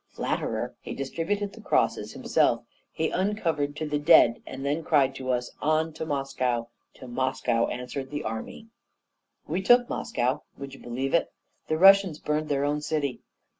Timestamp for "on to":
5.61-6.07